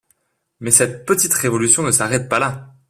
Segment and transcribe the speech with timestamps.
[0.61, 2.75] Mais cette petite révolution ne s'arrête pas là.